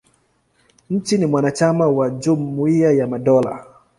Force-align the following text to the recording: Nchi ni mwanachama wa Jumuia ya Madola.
Nchi 0.89 1.17
ni 1.17 1.25
mwanachama 1.25 1.87
wa 1.87 2.09
Jumuia 2.09 2.91
ya 2.91 3.07
Madola. 3.07 3.65